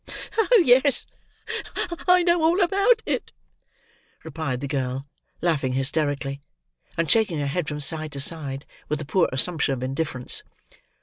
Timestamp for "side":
7.81-8.11, 8.19-8.65